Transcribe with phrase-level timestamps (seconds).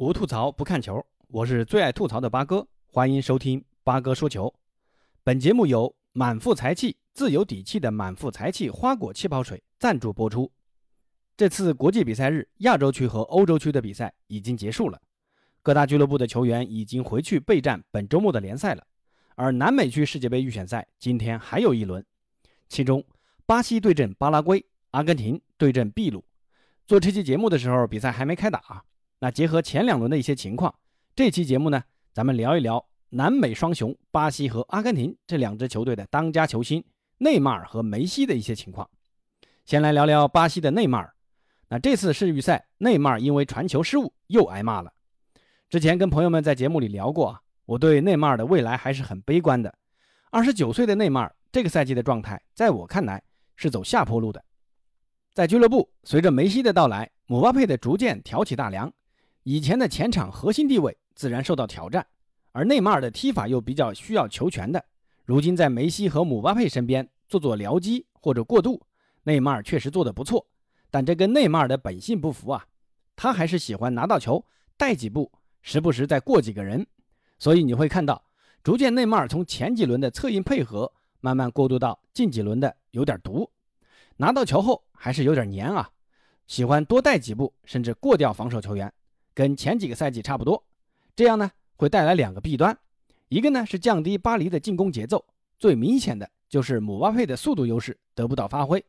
[0.00, 4.54] 无吐槽不看球，我是最爱吐槽的八哥，欢迎收听八哥说球。
[5.22, 10.50] 本节目由满腹才气、自有底气的满腹才气花果气泡水赞助播出。
[11.36, 14.98] 这次国际比赛日，亚洲区和欧洲区的比赛已经结束了，
[15.60, 18.82] 各大俱乐部的球员已经回去备战本周末的联赛了。
[19.34, 22.02] 而南美区世界杯预选赛今天还有一轮，
[22.70, 23.04] 其中
[23.44, 26.24] 巴西对阵巴拉圭，阿根廷对阵秘鲁。
[26.86, 28.82] 做这期节目的时候，比赛还没开打。
[29.22, 30.74] 那结合前两轮的一些情况，
[31.14, 31.84] 这期节目呢，
[32.14, 36.82] 咱们聊一聊南美双雄巴西和阿根廷这两支球队的当家球星
[37.18, 38.88] 内马尔和梅西的一些情况。
[39.66, 41.14] 先来聊聊巴西的内马尔。
[41.68, 44.90] 那这次世预赛，内马尔因为传球失误又挨骂了。
[45.68, 49.72] 之前跟朋友们在节目里聊过啊，我对内马尔的未来还是很悲观的。
[50.30, 53.22] 二十九岁的内马尔这个赛季的状态，在我看来
[53.54, 54.42] 是走下坡路的。
[55.34, 58.90] 在俱乐部，随着梅西的到来，姆巴佩的逐渐挑起大梁。
[59.42, 62.06] 以前的前场核心地位自然受到挑战，
[62.52, 64.84] 而内马尔的踢法又比较需要球权的。
[65.24, 68.80] 如今在梅西和姆巴佩身边做做僚机或者过渡，
[69.22, 70.46] 内马尔确实做得不错，
[70.90, 72.66] 但这跟内马尔的本性不符啊。
[73.16, 74.44] 他还是喜欢拿到球
[74.76, 75.30] 带几步，
[75.62, 76.86] 时不时再过几个人。
[77.38, 78.22] 所以你会看到，
[78.62, 83.50] 逐渐内马尔从前几轮的策应配合，慢慢过渡到近几轮的有点毒，
[84.16, 85.88] 拿到球后还是有点黏啊，
[86.46, 88.92] 喜欢多带几步，甚至过掉防守球员。
[89.40, 90.62] 跟前几个赛季差不多，
[91.16, 92.76] 这样呢会带来两个弊端，
[93.30, 95.24] 一个呢是降低巴黎的进攻节奏，
[95.58, 98.84] 最明显的就是姆巴佩的速度优势得不到发挥，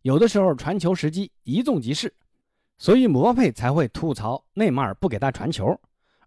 [0.00, 2.10] 有的时候传球时机一纵即逝，
[2.78, 5.78] 所以姆巴佩才会吐槽内马尔不给他传球，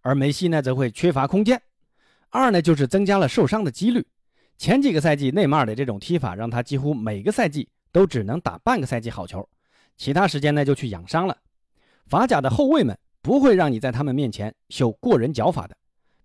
[0.01, 1.59] 而梅西呢则会缺乏空间。
[2.29, 4.05] 二呢就是增加了受伤的几率，
[4.55, 9.49] 前几个赛季内马尔的这种踢法让他几乎每个赛季都只能打半个赛季好球，
[9.97, 11.35] 其他时间呢就去养伤了。
[12.05, 12.95] 法甲的后卫们。
[13.23, 15.75] 不会让你在他们面前秀过人脚法的，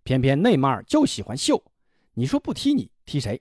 [0.03, 1.63] 偏偏内马尔就喜欢秀。
[2.15, 3.41] 你说不踢你踢谁？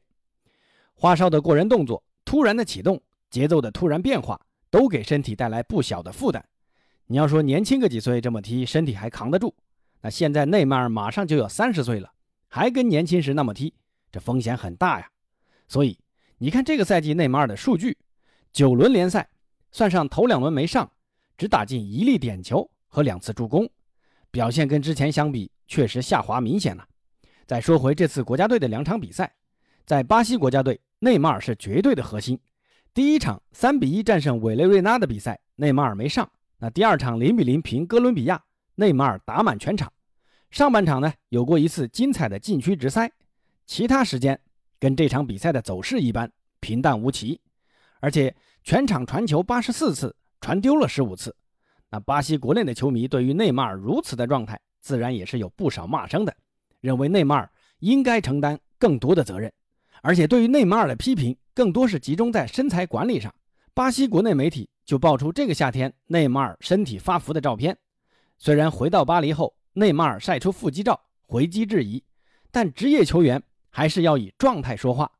[0.93, 3.01] 花哨的过人动作、突然的启动、
[3.31, 6.47] 节奏的突然变化，都给身体带来不小的负担。
[7.07, 9.55] 你要说年轻个几岁这么踢，身体还扛得住？
[10.01, 12.13] 那现在内马尔马上就要三十岁了，
[12.47, 13.73] 还跟年轻时那么踢，
[14.11, 15.09] 这风险很大呀。
[15.67, 15.97] 所以
[16.37, 17.97] 你看这个赛季内马尔的数据，
[18.53, 19.27] 九轮联赛
[19.71, 20.91] 算上头两轮没上，
[21.39, 22.69] 只打进一粒点球。
[22.87, 23.69] 和两次助攻，
[24.31, 26.87] 表现跟之前相比确实下滑明显了。
[27.45, 29.33] 再说回这次国家队的两场比赛，
[29.85, 32.39] 在巴西国家队，内马尔是绝对的核心。
[32.93, 36.25] 第一场三比一战胜委内瑞拉的比赛，内马尔没上；
[36.59, 38.43] 那第二场零比零平哥伦比亚，
[38.75, 39.91] 内马尔打满全场。
[40.49, 43.11] 上半场呢有过一次精彩的禁区直塞，
[43.65, 44.39] 其他时间
[44.79, 47.39] 跟这场比赛的走势一般，平淡无奇。
[47.99, 51.35] 而且全场传球八十四次，传丢了十五次。
[51.89, 56.35] 那巴西国内的球迷对于内马尔如此的状态，自然也是有不少骂声的，
[56.81, 57.49] 认为内马尔
[57.79, 59.51] 应该承担更多的责任，
[60.01, 63.33] 而且对于内马尔的批评更多是集中在身材管理上。
[63.73, 67.77] 巴西国内媒体就爆出这个夏天内马尔身体发福的照片，
[68.37, 72.03] 虽然回到巴黎后内马尔晒出腹肌照回击质疑，
[72.51, 75.11] 但职业球员还是要以状态说话。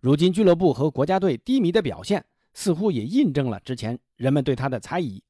[0.00, 5.22] 如今俱乐部和国家队低迷的表现，似乎也印证了之前人们对他的猜疑。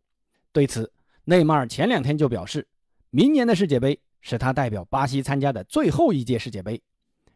[0.53, 0.93] 对此，
[1.25, 2.67] 内马尔前两天就表示，
[3.11, 6.83] 明年的世界杯是他代表巴西参加的最后一届世界杯，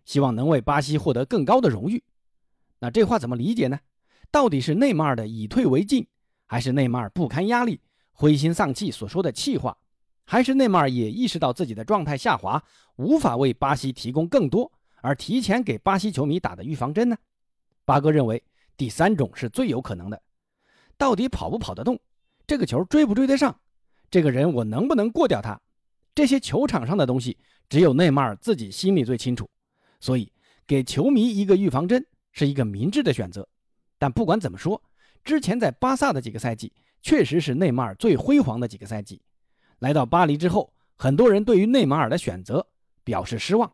[0.05, 2.03] 希望能为巴西获得更高的荣誉。
[2.81, 3.79] 那这话怎么理解呢？
[4.31, 6.05] 到底是内马尔的以退为进，
[6.47, 7.81] 还是内马尔不堪压力、
[8.11, 9.79] 灰心丧气所说的气话，
[10.25, 12.61] 还是内马尔也意识到自己的状态下滑，
[12.97, 17.17] 无法为巴西提供更多，而提前给巴西球迷打的预防针呢？
[17.85, 18.43] 八哥认为
[18.77, 20.21] 第三种是最有可能的。
[20.99, 21.97] 到底跑不跑得动？
[22.47, 23.59] 这个球追不追得上？
[24.10, 25.60] 这个人我能不能过掉他？
[26.15, 27.37] 这些球场上的东西，
[27.69, 29.49] 只有内马尔自己心里最清楚。
[29.99, 30.31] 所以，
[30.66, 33.49] 给球迷一个预防针是一个明智的选择。
[33.99, 34.81] 但不管怎么说，
[35.25, 36.72] 之前在巴萨的几个赛季，
[37.03, 39.21] 确实是内马尔最辉煌的几个赛季。
[39.78, 42.66] 来到巴黎之后，很多人对于内马尔的选择
[43.03, 43.72] 表示失望。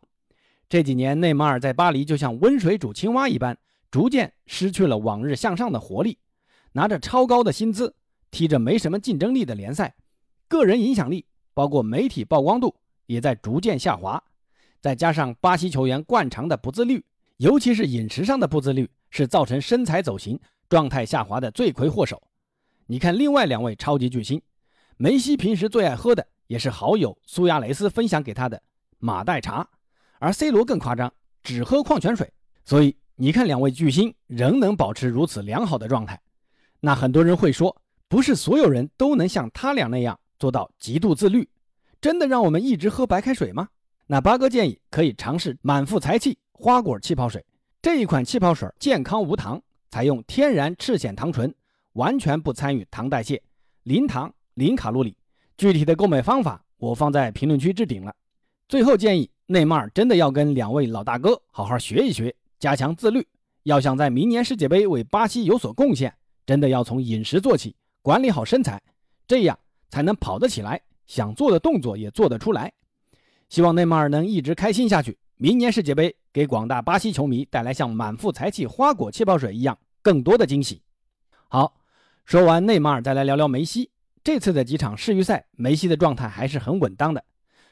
[0.69, 3.59] 这几年，内马尔在巴黎就像温水煮青蛙一般，
[3.91, 6.17] 逐渐失去了往日向上的活力，
[6.73, 7.97] 拿着超高的薪资。
[8.31, 9.94] 踢着没什么竞争力的联赛，
[10.49, 12.75] 个人影响力包括媒体曝光度
[13.06, 14.23] 也在逐渐下滑，
[14.81, 17.05] 再加上巴西球员惯常的不自律，
[17.38, 20.38] 尤其是饮食上的不自律，是造成身材走形、
[20.69, 22.23] 状态下滑的罪魁祸首。
[22.87, 24.41] 你看，另外两位超级巨星，
[24.97, 28.62] 梅西平时最爱喝的也是好友苏亚雷斯分享给他的
[28.99, 29.69] 马黛茶，
[30.19, 31.12] 而 C 罗更夸张，
[31.43, 32.33] 只喝矿泉水。
[32.65, 36.21] 所以你看，两位巨星仍能保持如此良好的状态，
[36.81, 37.76] 那很多人会说。
[38.11, 41.49] 不是所有人都能像他俩那样做到极度自律，
[42.01, 43.69] 真的让我们一直喝白开水吗？
[44.09, 47.47] 那八哥建议可以尝试满腹才气花果气泡水
[47.81, 49.62] 这一款气泡水，健康无糖，
[49.93, 51.55] 采用天然赤藓糖醇，
[51.93, 53.41] 完全不参与糖代谢，
[53.85, 55.17] 零糖零卡路里。
[55.57, 58.12] 具体的购买方法我放在评论区置顶了。
[58.69, 63.25] 最后建议内马尔真的要跟两位老大哥好好学一学，加强自律。
[63.62, 66.12] 要想在明年世界杯为巴西有所贡献，
[66.45, 68.81] 真的要从饮食做起，管理好身材，
[69.26, 69.58] 这样
[69.91, 72.73] 才能跑得起来，想做的动作也做得出来。
[73.49, 80.81] 希望内马尔能一直开心下去，明年世界杯给广大巴西球迷带来像满腹才气花果气泡水一样更多的惊喜。
[81.49, 81.75] 好，
[82.25, 83.91] 说完内马尔，再来聊聊梅西。
[84.23, 87.25] 这次的几场世预赛，梅西的状态还是很稳当的。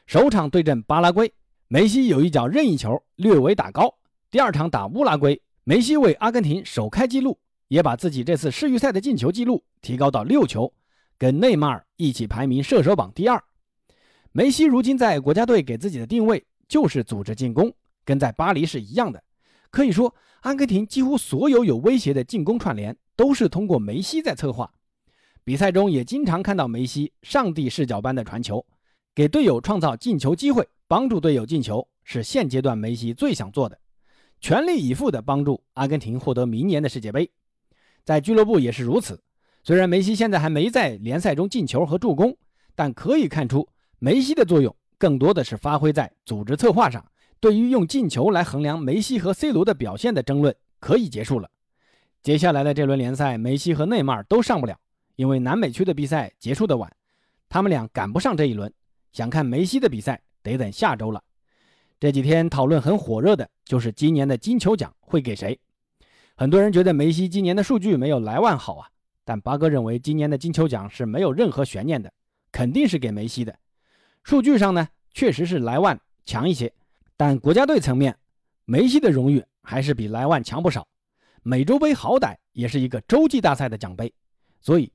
[0.06, 1.32] 首场对阵巴拉圭，
[1.68, 3.88] 梅西有一脚任意球略微打高；
[4.30, 7.38] 第二场打乌拉圭，梅西为阿根廷首开纪录，
[7.68, 10.72] 也把自己这次世预赛的进球纪录提高到六球，
[11.16, 13.42] 跟内马尔一起排名射手榜第二。
[14.32, 17.72] 梅西如今在国家队给自己的定位就是组织进攻，
[18.04, 19.22] 跟在巴黎是一样的。
[19.70, 24.72] 可以说，阿根廷几乎所有有威胁的进攻串联都是通过梅西在策划。
[25.44, 28.64] 比赛中也经常看到梅西上帝视角般的传球，
[29.14, 33.78] 给队友创造进球机会，帮助队友进球，是现阶段梅西最想做的，
[34.40, 37.30] 全力以赴地帮助阿根廷获得明年的世界杯。
[38.04, 39.20] 在俱乐部也是如此。
[39.62, 42.36] 虽然梅西现在还没在联赛中进球和助攻，
[42.74, 43.68] 但可以看出。
[43.98, 47.04] 梅西的作用更多的是发挥在组织策划上。
[47.40, 51.48] 对于用进球来衡量梅西和 C 罗的表现的争论可以结束了。
[52.22, 54.76] 接下来的这轮联赛，梅西和内马尔都上不了，
[55.14, 56.92] 因为南美区的比赛结束的晚，
[57.48, 58.72] 他们俩赶不上这一轮。
[59.12, 61.22] 想看梅西的比赛，得等下周了。
[62.00, 65.58] 这几天讨论很火热的就是今年的金球奖会给谁。
[66.38, 68.86] 很多人觉得梅西今年的数据没有莱万好啊，
[69.24, 72.12] 但八哥认为今年的金球奖是没有任何悬念的，
[72.52, 73.58] 肯定是给梅西的。
[74.22, 76.72] 数据上呢，确实是莱万强一些，
[77.16, 78.16] 但国家队层面，
[78.66, 80.86] 梅西的荣誉还是比莱万强不少。
[81.42, 84.14] 美洲杯好歹也是一个洲际大赛的奖杯，
[84.60, 84.92] 所以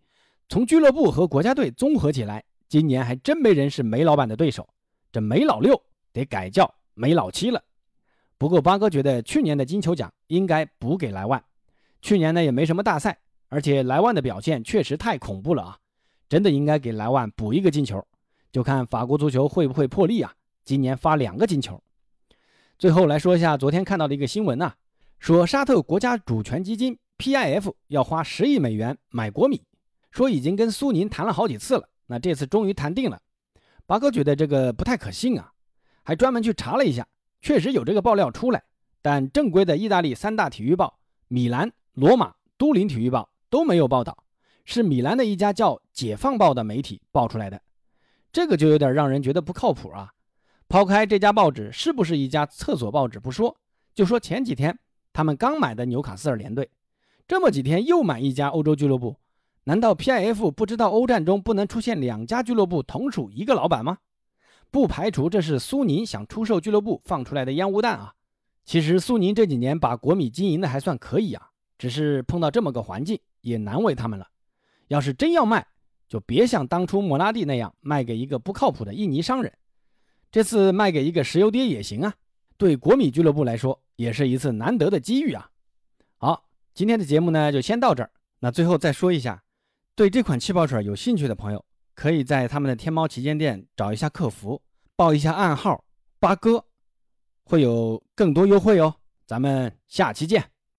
[0.48, 4.66] 从俱乐部和国家队综合起来，今年还真没人是梅老板的对手。
[5.12, 5.78] 这梅老六
[6.14, 7.62] 得改叫梅老七了。
[8.38, 11.42] 不过八哥觉得去年的金球奖应该补给莱万，
[12.02, 13.18] 去年呢也没什么大赛，
[13.50, 15.78] 而且莱万的表现确实太恐怖了啊，
[16.28, 18.06] 真的应该给莱万补一个金球。
[18.52, 20.34] 就看法国足球会不会破例啊？
[20.64, 21.82] 今年发两个金球。
[22.78, 24.74] 最后来说一下昨天看到的一个新闻呐，
[25.20, 29.64] 说沙特国家主权基金 PIF 要花十亿美元买国米，
[30.12, 33.20] 说已经跟苏宁谈了好几次了，那这次终于谈定了。
[33.86, 35.52] 八哥觉得这个不太可信啊，
[36.04, 37.08] 还专门去查了一下，
[37.44, 38.64] 确实有这个爆料出来，
[39.02, 40.98] 但正规的意大利三大体育报
[41.28, 44.18] 米兰、罗马、都灵体育报都没有报道，
[44.64, 47.62] 是米兰的一家叫《解放报》的媒体爆出来的。
[48.32, 50.14] 这个就有点让人觉得不靠谱啊！
[50.70, 53.54] 抛开这家报纸是不是一家厕所报纸不说，
[53.94, 54.80] 就说前几天
[55.12, 56.72] 他们刚买的纽卡斯尔联队，
[57.28, 59.18] 这么几天又买一家欧洲俱乐部，
[59.66, 63.98] 难道 PIF 不知道欧战中不能出现两家俱乐部同属一个老板吗？
[64.74, 68.12] 不排除这是苏宁想出售俱乐部放出来的烟雾弹啊！
[68.66, 74.28] 其实苏宁这几年把国米经营的还算可以啊，只是碰到这么个环境也难为他们了。
[74.88, 75.64] 要是真要卖，
[76.08, 79.54] 就别像当初莫拉蒂那样卖给一个不靠谱的印尼商人，
[80.32, 82.12] 这次卖给一个石油爹也行啊。
[82.58, 85.52] 对国米俱乐部来说，也是一次难得的机遇啊。
[86.18, 88.10] 好，今天的节目呢就先到这儿。
[88.40, 89.44] 那最后再说一下，
[89.94, 94.62] 对这款气泡水有兴趣的朋友，可以在他们的天猫旗舰店找一下客服，
[94.96, 95.84] 报一下暗号
[96.20, 96.66] “八哥”，
[97.46, 98.96] 会有更多优惠哦。
[99.26, 100.53] 咱们下期见。